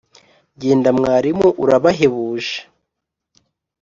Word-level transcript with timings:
Jyenda 0.59 0.89
Mwarimu 0.97 1.47
urabahebuje! 1.63 2.57